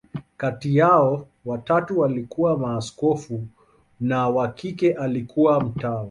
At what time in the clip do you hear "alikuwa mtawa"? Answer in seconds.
4.93-5.99